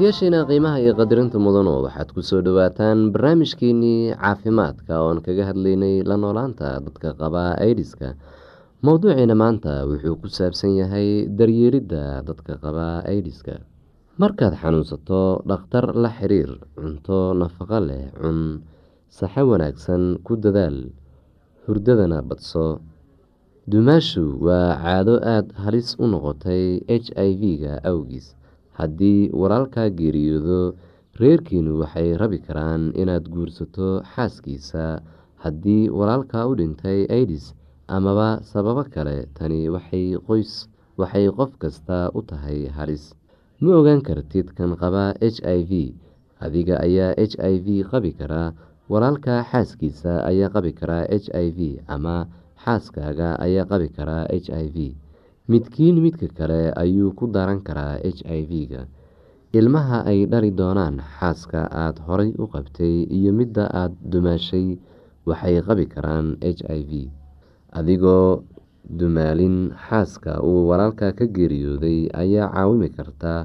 [0.00, 1.84] dhegeystayaasheena qiimaha iyo qadarinta mudano.
[1.84, 8.16] Waxaad ku soo dhowaataan barnaamijkeenii caafimaadka oon kaga hadlaynay la noolaanta dadka qaba aidiska
[8.80, 13.60] mowduuciina maanta wuxuu ku saabsan yahay daryeeridda dadka qaba aidiska
[14.16, 16.50] markaad xanuunsato dhakhtar la xiriir
[16.80, 18.64] cunto nafaqo leh cun
[19.12, 20.88] saxo wanaagsan ku dadaal
[21.68, 22.80] hurdadana badso.
[23.68, 28.32] Dumaashu waa caado aada halis u noqotay h i v-ga awgiis
[28.80, 30.60] haddii walaalkaa geeriyoodo
[31.20, 34.84] reerkiinu waxay rabi karaan inaad guursato xaaskiisa.
[35.44, 37.44] Haddii walaalkaa u dhintay aidis
[37.96, 43.04] amaba sababo kale tani waxay qof kasta u tahay halis.
[43.60, 45.72] Ma ogaan kartid kan qabaa h i v.
[46.44, 48.52] Adiga ayaa h i v qabi karaa
[48.92, 51.58] walaalka xaaskiisa ayaa qabi karaa h i v
[51.94, 52.16] ama
[52.64, 54.76] xaaskaaga ayaa qabi karaa h i v
[55.50, 58.82] midkiin midka kale ayuu ku daran karaa h i v-ga.
[59.58, 64.78] Ilmaha ay dhali doonaan xaaska aada horay u qabtay iyo midda aada dumaashay
[65.28, 66.92] waxay qabi karaan h i v.
[67.78, 68.42] Adigoo
[68.98, 73.40] dumaalin xaaska uu walaalka ka geeriyooday ayaa caawimi kartaa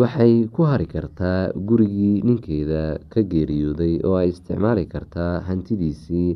[0.00, 2.82] waxay ku hari kartaa gurigii ninkeeda
[3.12, 6.30] ka geeriyooday oo ay isticmaali kartaa hantidiisii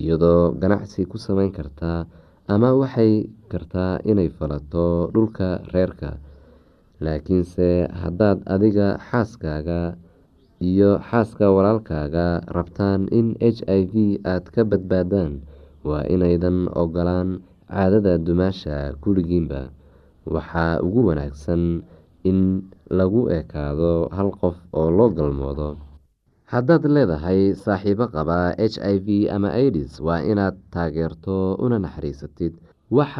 [0.00, 2.04] iyadoo ganacsi ku sameyn kartaa
[2.48, 6.10] ama waxay kartaa inay falato dhulka reerka.
[7.04, 9.94] Laakiinse haddaad adiga xaaskaaga
[10.68, 13.94] iyo xaaska walaalkaaga rabtaan in h i v
[14.26, 15.32] aada ka badbaadaan
[15.88, 17.28] waa inaydan ogolaan
[17.70, 19.70] caadada dumaasha kulligiinba
[20.34, 21.62] waxaa ugu wanaagsan
[22.30, 22.38] in
[22.98, 25.68] lagu ekaado hal qof oo loo galmoodo
[26.52, 32.52] haddaad leedahay saaxiibo qaba h i v ama idis waa inaad taageerto una naxariisatid.
[32.96, 33.12] Wax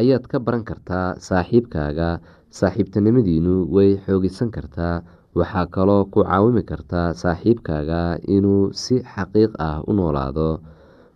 [0.00, 2.10] ayaad ka baran kartaa saaxiibkaaga.
[2.58, 4.96] Saaxiibtinimadiinu way xoogisan kartaa.
[5.38, 8.00] Waxaa kaloo ku caawimi kartaa saaxiibkaaga
[8.36, 10.50] inuu si xaqiiq ah u noolaado.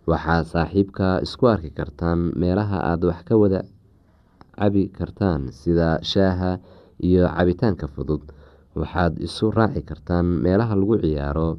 [0.09, 3.61] Waxaa saaxiibka isku arki kartaan meelaha aada wax ka wada
[4.57, 6.51] cabi kartaan sida shaaha
[7.07, 8.23] iyo cabitaanka fudud
[8.79, 11.49] waxaad isu raaci kartaan meelaha lagu ciyaaro.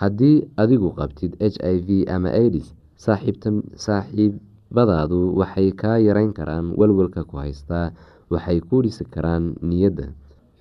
[0.00, 2.68] Haddii adigu qabtid h i v ama idis
[3.04, 7.90] saaxiibadaadu waxay kaa yareyn karaan walwalka ku haystaa
[8.32, 10.06] waxay ku dhisi karaan niyadda.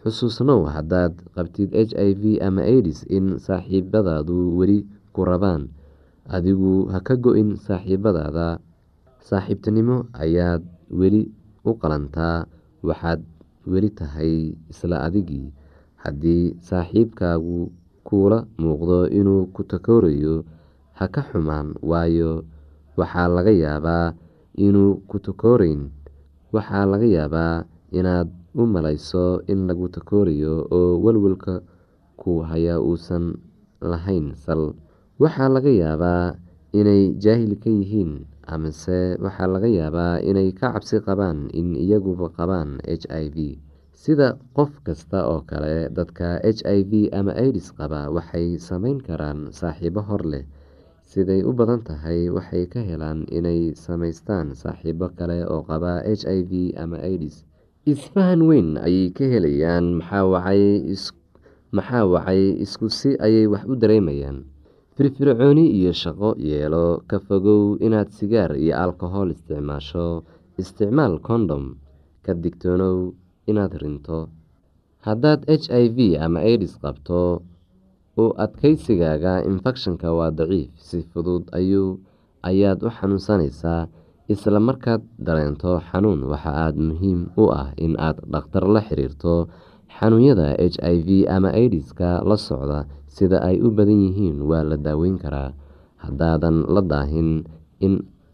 [0.01, 4.79] Xusuusnow haddaad qabtid h i v ama idis in saaxiibadaadu weli
[5.13, 5.69] ku rabaan.
[6.35, 8.57] Adigu ha ka go-in saaxiibadaada.
[9.27, 10.63] Saaxiibtinimo ayaad
[10.99, 11.23] weli
[11.67, 12.47] u qalantaa
[12.87, 13.21] waxaad
[13.67, 15.51] weli tahay isla adigii
[16.07, 17.67] haddii saaxiibkaagu
[18.07, 20.35] kuula muuqdo inuu ku takoorayo
[20.97, 22.47] ha ka xumaan waayo
[22.95, 24.15] waxaa laga yaabaa
[24.55, 25.91] inuu ku takooreyn
[26.55, 31.59] waxaa laga yaabaa inaad u malayso in lagu takoorayo oo walwalka
[32.15, 33.37] ku haya uusan
[33.83, 34.73] lahayn sal.
[35.21, 36.33] Waxaa laga yaabaa
[36.73, 42.79] inay jaahil ka yihiin amase waxaa laga yaabaa inay ka cabsi qabaan in iyaguba qabaan
[42.87, 43.37] h i v
[44.03, 44.27] sida
[44.57, 50.01] qof kasta oo kale dadka h i v ama idis qaba waxay sameyn karaan saaxiibo
[50.09, 50.45] hor leh.
[51.09, 56.07] Siday u badan tahay waxay ka helaan inay sameystaan saaxiibo kale oo qaba h
[56.37, 56.51] i v
[56.83, 57.35] ama idis
[57.93, 60.25] isfahan weyn ayay ka helayaan maxaa
[62.13, 64.39] wacay isku si ayay wax u dareemayaan.
[64.97, 70.07] Firfircooni iyo shaqo yeelo ka fogow inaad sigaar iyo alkohol isticmaasho.
[70.61, 71.63] Isticmaal kondom
[72.25, 73.13] ka digtoonow
[73.49, 74.19] inaad rinto.
[75.07, 77.41] Haddaad h i v ama idis qabto
[78.21, 81.99] u adkeysigaaga infekshanka waa daciif si fudud ayuu
[82.49, 83.87] ayaad u xanuunsanaysaa
[84.33, 86.19] isla markaad dareento xanuun.
[86.31, 89.33] Waxa aada muhiim u ah in aad dhakhtar la xiriirto
[89.97, 92.79] xanuunyada h i v ama idiska la socda.
[93.15, 95.49] Sida ay u badan yihiin waa la daaweyn karaa.
[96.03, 97.29] Haddaadan la daahin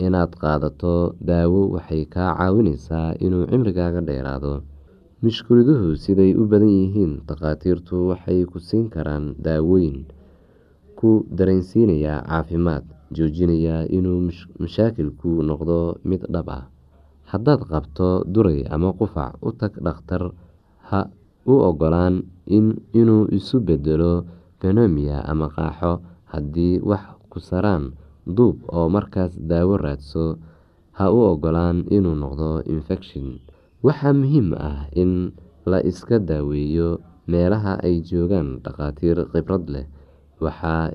[0.06, 4.54] inaad qaadato daawo waxay kaa caawineysaa inuu cimrigaaga dheeraado
[5.24, 10.03] mushkuladuhu siday u badan yihiin takhaatiirtu waxay ku siin karaan daawooyin
[11.00, 12.84] ku dareensiinaya caafimaad
[13.15, 14.20] joojinaya inuu
[14.62, 16.63] mashaakilku noqdo mid dhab ah.
[17.32, 20.24] Haddaad qabto duray ama qufac u tag dhakhtar
[20.92, 21.01] ha
[21.48, 22.15] u ogolaan
[23.00, 24.13] inuu isu bedelo
[24.60, 25.92] benomiya ama qaaxo
[26.32, 27.96] haddii wax ku saraan
[28.36, 30.25] duub oo markaas daawo raadso
[31.00, 33.39] ha u ogolaan inuu noqdo infekshin
[33.84, 35.12] waxaa muhiim ah in
[35.72, 36.90] la iska daaweeyo
[37.32, 39.86] meelaha ay joogaan dhakhaatiir khibrad leh.
[40.44, 40.92] Waxaa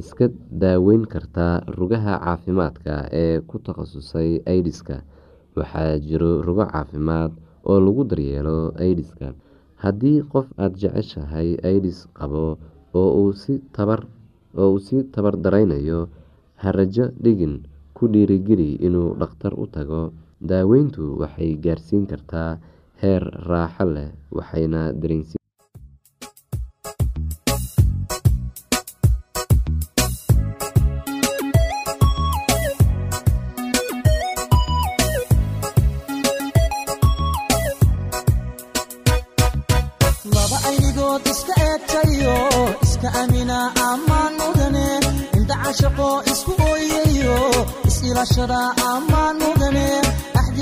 [0.00, 0.26] iska
[0.62, 4.96] daaweyn kartaa rugaha caafimaadka ee ku takhasusay idiska
[5.56, 7.32] waxaa jiro rugo caafimaad
[7.68, 9.26] oo lagu daryeelo idiska
[9.82, 12.44] haddii qof aada jeceshahay idis qabo
[12.96, 16.08] oo uu si tabar daraynayo
[16.60, 17.54] ha rajo dhigin
[17.96, 20.02] ku dhiirigeli inuu dhakhtar u tago
[20.40, 22.50] daaweyntu waxay gaarsiin kartaa
[23.02, 25.44] heer raaxo leh waxayna dareensiin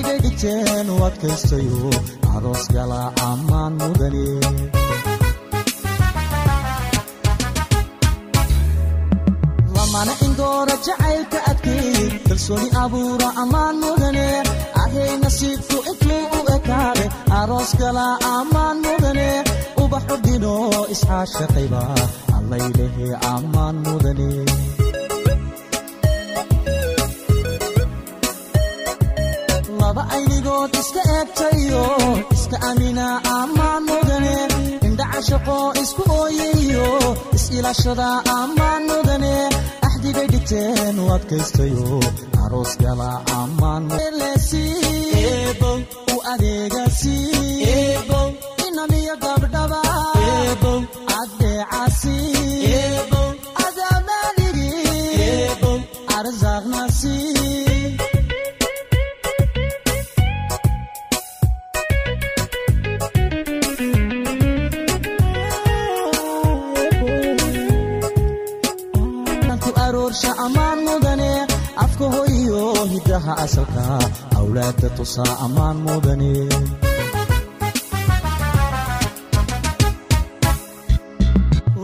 [0.02, 1.90] dhigteen u adkaystayo
[2.36, 4.26] aroos gala ammaan mudane
[9.76, 14.26] lamana indoora jacaylka adkeey kalsooni abuura ammaan mudane
[14.82, 17.04] ahay nasiibku intuu u ekaade
[17.40, 19.28] aroos gala ammaan mudane
[19.82, 20.54] ubaxu dhino
[20.94, 21.82] isxaashaqayba
[22.38, 24.30] allaylehe ammaan mudane
[30.16, 31.84] aynigood iska eegtayo
[32.36, 33.06] iska amina
[33.38, 34.36] ammaan mudane
[34.86, 36.88] indhaca shaqo isku ooyayo
[37.36, 38.08] is-ilaashada
[38.38, 39.34] ammaan mudane
[39.86, 41.88] axdigay dhigteen u adkaystayo
[42.44, 43.82] aroos gala ammaan
[74.96, 76.32] tusaa ammaan mudane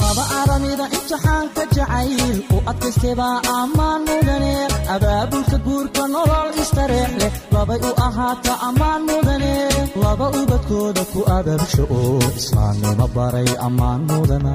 [0.01, 4.53] laba aramida imtixaanka jacayl u adkaystaybaa ammaan mudane
[4.95, 9.55] abaabulka guurka nolol istareex leh labay u ahaata ammaan mudane
[10.03, 14.55] laba ubadkooda ku abaabsha oo islaamnimo baray ammaan mudana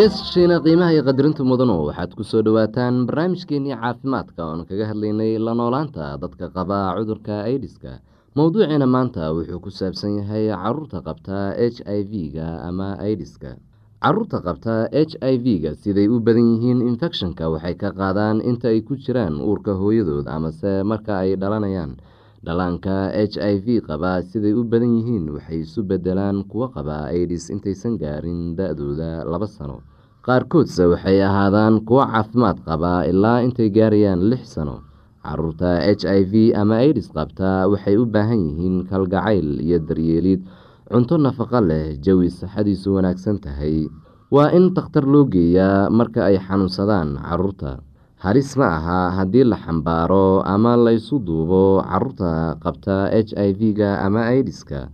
[0.00, 5.52] dhegeystayaashiina qiimaha iyo qadarinta mudano waxaad ku soo dhowaataan barnaamijkeenii caafimaadka oon kaga hadlaynay la
[5.52, 8.00] noolaanta dadka qaba cudurka aidiska
[8.36, 13.60] mowduuciina maanta wuxuu ku saabsan yahay carruurta qabta h i v-ga ama aidiska
[14.00, 18.80] carruurta qabta h i v-ga siday u badan yihiin infecshonka waxay ka qaadaan inta ay
[18.80, 22.00] ku jiraan uurka hooyadood amase marka ay dhalanayaan.
[22.40, 27.52] Dhalaanka h i v qaba siday u badan yihiin waxay isu bedelaan kuwo qaba aidis
[27.52, 29.84] intaysan gaarin da-dooda laba sano
[30.26, 34.84] qaarkoodse waxay ahaadaan kuwo caafimaad qaba ilaa intay gaarayaan lix sano.
[35.24, 40.40] Caruurta h i v ama aidis qabta waxay u baahan yihiin kalgacayl iyo daryeelid
[40.88, 43.88] cunto nafaqo leh jawi saxadiisu wanaagsan tahay.
[44.30, 47.80] Waa in takhtar loo geeyaa marka ay xanuunsadaan carruurta
[48.24, 54.28] halis ma aha haddii la xambaaro ama laysu duubo carruurta qabta h i v-ga ama
[54.32, 54.88] aidiska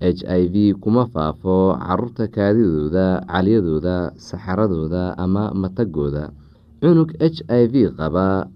[0.00, 6.32] h i v kuma faafo carruurta kaadidooda calyadooda saxaradooda ama matagooda.
[6.80, 8.48] Cunug h i v qaba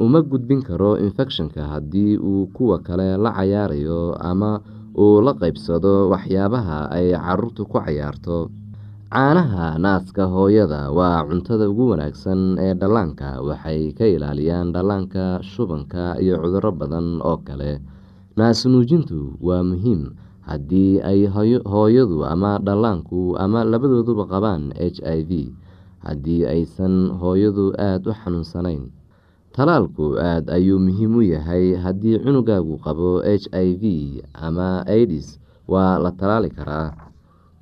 [0.00, 4.60] uma gudbin karo infecshonka haddii uu kuwa kale la cayaarayo ama
[4.96, 8.48] uu la qeybsado waxyaabaha ay caruurtu ku cayaarto.
[9.10, 16.38] Caanaha naaska hooyada waa cuntada ugu wanaagsan ee dhallaanka waxay ka ilaaliyaan dhallaanka shubanka iyo
[16.40, 17.80] cuduro badan oo kale.
[18.38, 20.14] Naasnuujintu waa muhiim
[20.50, 21.20] haddii ay
[21.72, 25.54] hooyadu ama dhallaanku ama labadooduba qabaan h i v
[26.06, 28.82] haddii aysan hooyadu aada u xanuunsanayn
[29.54, 33.84] talaalku aada ayuu muhiim u yahay haddii cunugaagu qabo h i v
[34.34, 35.38] ama aidis
[35.70, 36.90] waa la talaali karaa.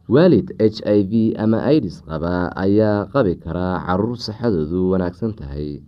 [0.09, 5.85] Waalid h i v ama aidis qaba ayaa qabi karaa carruur saxadoodu wanaagsan tahay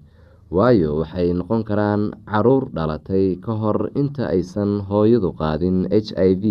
[0.52, 6.44] waayo waxay noqon karaan carruur dhalatay ka hor inta aysan hooyadu qaadin h i v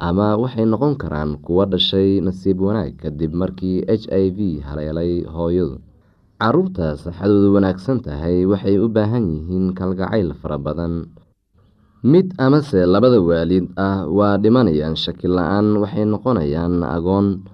[0.00, 5.76] ama waxay noqon karaan kuwo dhashay nasiib wanaag kadib markii h i v haleelay hooyadu.
[6.40, 10.94] Caruurta saxadoodu wanaagsan tahay waxay u baahan yihiin kalgacayl fara badan.
[12.00, 17.44] Mid amase labada waalid ah waa dhimanayaan shaki la'aan waxay noqonayaan agoon.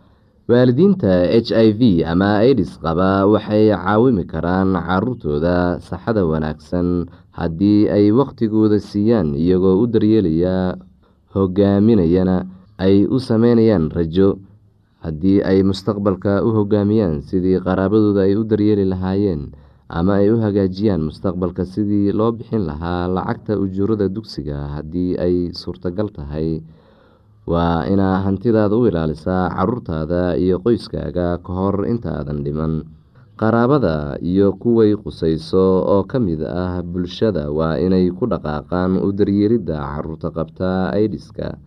[0.46, 8.14] Waalidiinta h i v ama aidis qaba waxay caawimi karaan caruurtooda saxada wanaagsan haddii ay
[8.14, 10.78] wakhtigooda siiyaan iyagoo u daryeelaya
[11.37, 12.37] hogaaminayana
[12.85, 14.28] ay u sameynayaan rajo.
[15.05, 19.43] Haddii ay mustaqbalka u hogaamiyaan sidii qaraabadooda ay u daryeeli lahaayeen
[19.99, 26.09] ama ay u hagaajiyaan mustaqbalka sidii loo bixin lahaa lacagta ujuurada dugsiga haddii ay suurtagal
[26.16, 26.59] tahay
[27.47, 32.83] waa inaa hantidaada u ilaalisaa caruurtaada iyo qoyskaaga ka hor intaadan dhiman
[33.40, 39.76] qaraabada iyo kuway qusayso oo ka mid ah bulshada waa inay ku dhaqaaqaan u daryeelidda
[39.76, 41.61] carruurta qabta aidiska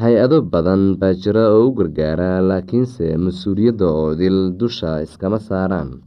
[0.00, 6.00] hay'ado badan baa jira oo u gargaara laakiinse mas'uuliyadda oo dil dusha iskama saaraan.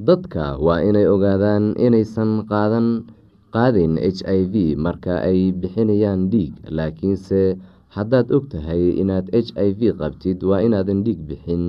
[0.00, 7.60] Dadka waa inay ogaadaan inaysan qaadayn h i v marka ay bixinayaan dhiig laakiinse
[7.92, 11.64] haddaad og tahay inaad h i v qabtid waa inaadan dhiig bixin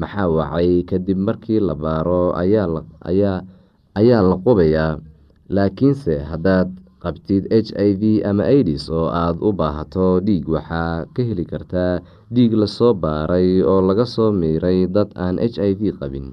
[0.00, 0.82] maxaa wacay?
[0.88, 4.98] Kadib markii la baaro ayaa la qubayaa.
[5.52, 6.68] Laakiinse haddaad
[7.02, 11.98] qabtid h i v ama aidis oo aada u baahato dhiig waxaa ka heli kartaa
[12.34, 16.32] dhiig la soo baaray oo laga soo miiray dad aan h i v qabin.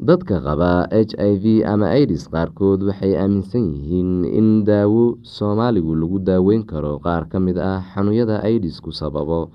[0.00, 6.18] Dadka qaba h i v ama aidis qaarkood waxay aaminsan yihiin in daawo soomaaligu lagu
[6.18, 6.96] daaweyn karo.
[7.04, 9.52] Qaar ka mid ah xanuunyada aidisku sababo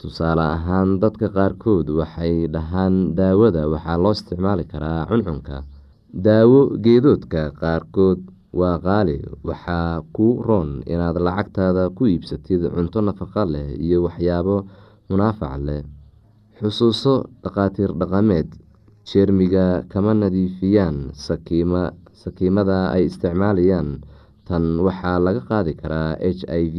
[0.00, 5.56] tusaale ahaan dadka qaarkood waxay dhahaan daawada waxaa loo isticmaali karaa cuncunka.
[6.24, 8.20] Daawo geedoodka qaarkood
[8.60, 9.16] waa qaali
[9.48, 14.56] waxaa ku roon inaad lacagtaada ku iibsatid cunto nafaqo leh iyo waxyaabo
[15.10, 15.82] munaafac leh.
[16.58, 18.48] Xusuuso dhakhaatiir dhaqameed
[19.08, 20.96] jeermiga kama nadiifiyaan
[22.22, 23.88] sakiimada ay isticmaalayaan
[24.48, 26.76] tan waxaa laga qaadi karaa h i v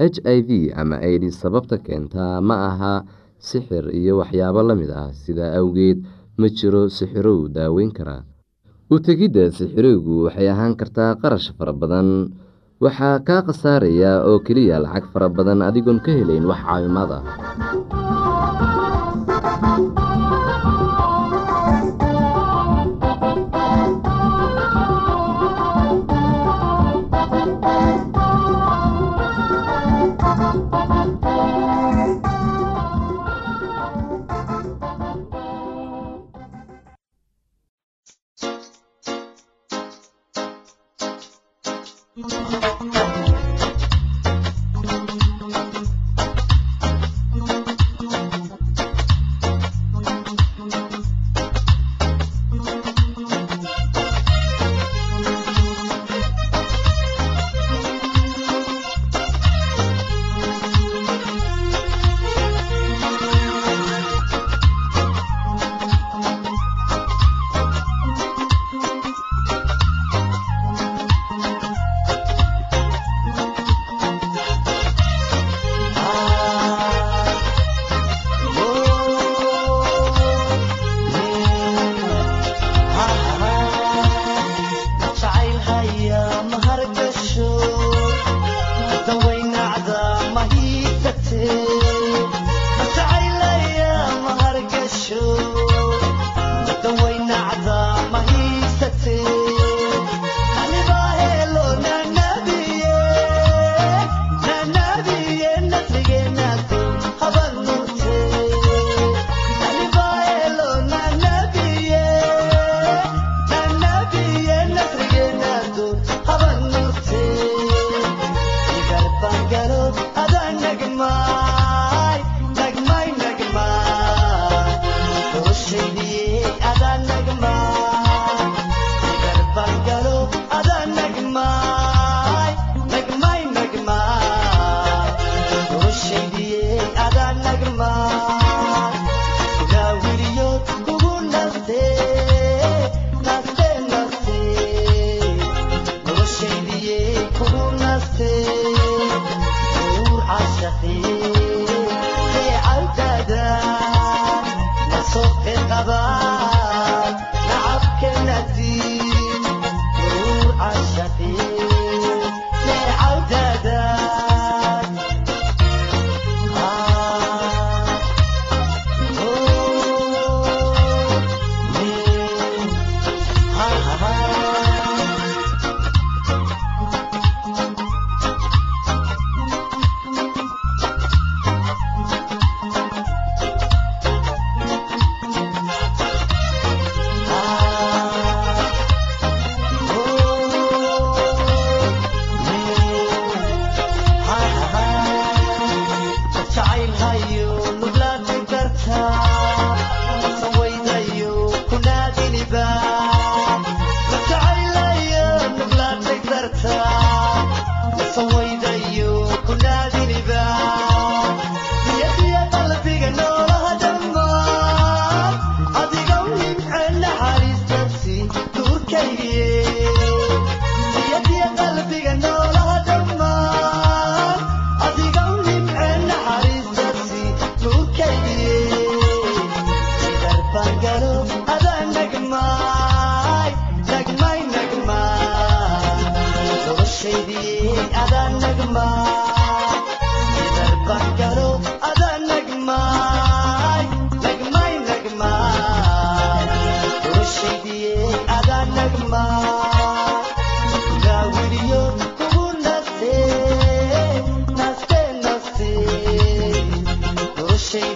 [0.00, 2.94] h i v ama aidis sababta keentaa ma aha
[3.48, 5.08] sixir iyo waxyaabo la mid ah.
[5.22, 5.98] Sidaa awgeed
[6.40, 8.22] ma jiro sixirow daaweyn karaa
[8.92, 12.08] u tegidda sixirowgu waxay ahaan kartaa qarash fara badan.
[12.84, 17.22] Waxaa kaa khasaaraya oo keliya lacag fara badan adigoon ka helayn wax caawimaad ah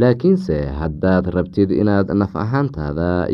[0.00, 3.28] laakiinse haddaad rabtid inaad naf ahaantaada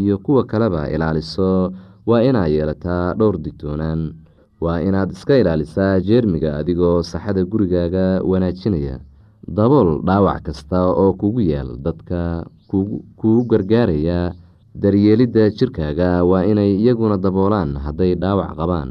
[0.00, 1.72] iyo kuwa kaleba ilaaliso
[2.08, 4.14] waa inaad yeelataa dhowr digtoonaan
[4.60, 8.96] waa inaad iska ilaalisaa jeermiga adigoo saxada gurigaaga wanaajinaya.
[9.56, 14.32] Dabool dhaawac kasta oo kugu yaal dadka kugu gargaaraya
[14.74, 18.90] daryeelidda jirkaaga waa inay iyaguna daboolaan hadday dhaawac qabaan.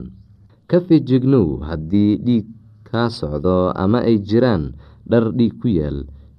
[0.70, 2.46] Ka fijignow haddii dhiig
[2.88, 4.74] kaa socdo ama ay jiraan
[5.10, 6.06] dhar dhiig ku yaal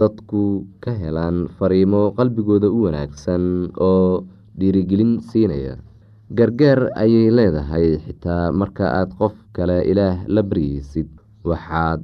[0.00, 4.24] dadku ka helaan fariimo qalbigooda u wanaagsan oo
[4.58, 5.76] dhiirigelin siinaya.
[6.38, 11.08] Gargaar ayay leedahay xitaa marka aad qof kale ilaah la baryeysid
[11.46, 12.02] waxaad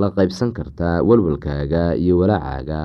[0.00, 2.80] la qaybsan kartaa walwalkaaga iyo walaacaaga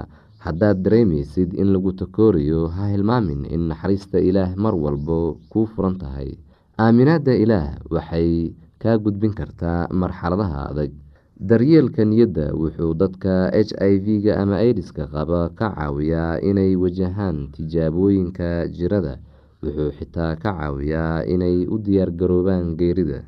[0.45, 6.35] haddaad dareemeysid in lagu takoorayo ha hilmaamin in naxariista ilaah mar walbo kuu furan tahay.
[6.77, 10.91] Aaminaadda ilaah waxay kaa gudbin kartaa marxaladaha adag
[11.35, 18.71] daryeelka niyadda wuxuu dadka h i v-ga ama aidiska qaba ka caawiyaa inay wajahaan tijaabooyinka
[18.71, 19.19] jirada
[19.59, 23.27] wuxuu xitaa ka caawiyaa inay u diyaargaroobaan geerida.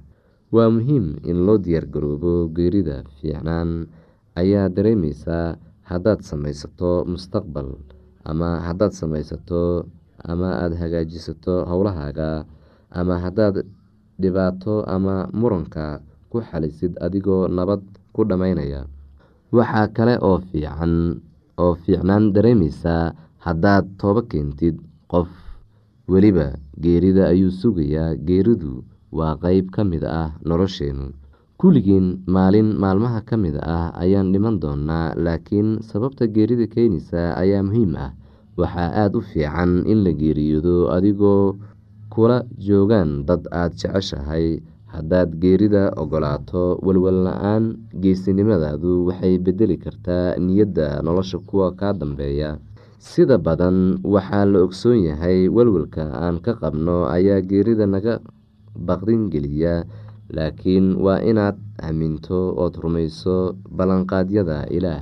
[0.56, 3.92] Waa muhiim in loo diyaargaroobo geerida fiicnaan.
[4.40, 7.76] Ayaa dareemeysaa haddaad samaysato mustaqbal
[8.24, 9.84] ama haddaad samaysato
[10.24, 12.46] ama aada hagaajisato howlahaaga
[12.96, 13.68] ama haddaad
[14.22, 16.00] dhibaato ama muranka
[16.32, 17.82] ku xalisid adigoo nabad
[18.18, 18.82] ku dhammaynaya.
[19.54, 21.22] Waxaa kale oo fiican
[21.62, 23.14] oo fiicnaan dareemeysaa
[23.46, 24.76] haddaad toobo keentid
[25.12, 25.30] qof
[26.12, 26.48] weliba
[26.84, 28.18] geerida ayuu sugayaa.
[28.28, 28.84] Geeridu
[29.18, 31.14] waa qeyb ka mid ah nolosheennu
[31.58, 37.96] kulligiin maalin maalmaha ka mid ah ayaan dhiman doonaa laakiin sababta geerida keenaysa ayaa muhiim
[38.06, 38.12] ah.
[38.60, 41.56] Waxaa aada u fiican in la geeriyoodo adigoo
[42.14, 44.60] kula joogaan dad aada jeceshahay
[44.94, 47.66] haddaad geerida ogolaato walwal la'aan
[48.04, 52.58] geesinimadaadu waxay bedeli kartaa niyadda nolosha kuwa kaa dambeeya.
[53.10, 58.20] Sida badan waxaa la ogsoon yahay walwalka aan ka qabno ayaa geerida naga
[58.88, 59.86] baqdin geliya
[60.36, 63.38] laakiin waa inaad aaminto ood rumayso
[63.78, 65.02] ballanqaadyada ilaah